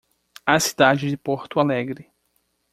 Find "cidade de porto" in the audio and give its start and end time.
0.59-1.59